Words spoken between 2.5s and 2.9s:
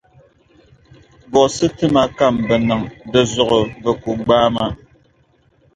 niŋ,